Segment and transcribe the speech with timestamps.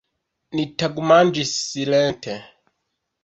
[0.59, 2.39] Ni tagmanĝis silente.